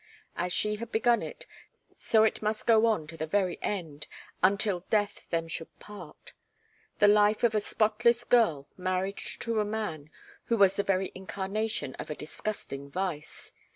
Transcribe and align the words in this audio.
As 0.35 0.51
she 0.51 0.77
had 0.77 0.91
begun 0.91 1.21
it, 1.21 1.45
so 1.95 2.23
it 2.23 2.41
must 2.41 2.65
go 2.65 2.87
on 2.87 3.05
to 3.05 3.15
the 3.15 3.27
very 3.27 3.59
end, 3.61 4.07
'until 4.41 4.79
death 4.89 5.29
them 5.29 5.47
should 5.47 5.77
part' 5.77 6.33
the 6.97 7.07
life 7.07 7.43
of 7.43 7.53
a 7.53 7.59
spotless 7.59 8.23
girl 8.23 8.67
married 8.75 9.17
to 9.19 9.59
a 9.59 9.63
man 9.63 10.09
who 10.45 10.57
was 10.57 10.75
the 10.75 10.81
very 10.81 11.11
incarnation 11.13 11.93
of 11.99 12.09
a 12.09 12.15
disgusting 12.15 12.89
vice. 12.89 13.53